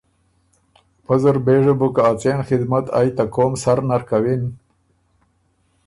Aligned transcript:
پۀ 1.05 1.15
زر 1.21 1.37
بېژه 1.45 1.73
بو 1.79 1.87
که 1.95 2.01
ا 2.09 2.11
څېن 2.21 2.39
خدمت 2.49 2.85
ائ 2.99 3.09
ته 3.17 3.23
قوم 3.35 3.53
سر 3.63 3.79
نر 3.89 4.01
کَوِن 4.09 4.43